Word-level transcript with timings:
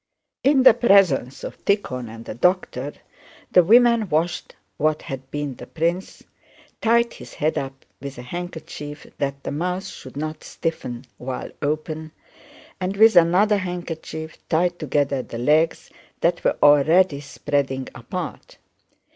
In 0.43 0.63
the 0.63 0.73
presence 0.73 1.43
of 1.43 1.63
Tíkhon 1.63 2.09
and 2.09 2.25
the 2.25 2.33
doctor 2.33 2.93
the 3.51 3.63
women 3.63 4.09
washed 4.09 4.55
what 4.77 5.03
had 5.03 5.29
been 5.29 5.53
the 5.53 5.67
prince, 5.67 6.23
tied 6.81 7.13
his 7.13 7.35
head 7.35 7.55
up 7.55 7.85
with 7.99 8.17
a 8.17 8.23
handkerchief 8.23 9.05
that 9.19 9.43
the 9.43 9.51
mouth 9.51 9.85
should 9.85 10.17
not 10.17 10.43
stiffen 10.43 11.05
while 11.19 11.51
open, 11.61 12.13
and 12.79 12.97
with 12.97 13.15
another 13.15 13.57
handkerchief 13.57 14.39
tied 14.49 14.79
together 14.79 15.21
the 15.21 15.37
legs 15.37 15.91
that 16.21 16.43
were 16.43 16.57
already 16.63 17.21
spreading 17.21 17.87
apart. 17.93 18.57